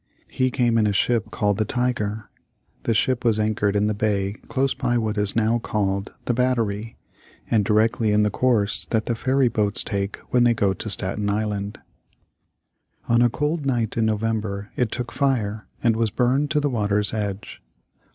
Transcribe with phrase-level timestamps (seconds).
[0.31, 2.27] He came in a ship called the Tiger.
[2.85, 6.97] This ship was anchored in the bay close by what is now called the Battery,
[7.51, 11.29] and directly in the course that the ferry boats take when they go to Staten
[11.29, 11.77] Island.
[13.07, 13.29] [Illustration: Indians Trading for Furs.] On a
[13.59, 17.61] cold night in November it took fire and was burned to the water's edge.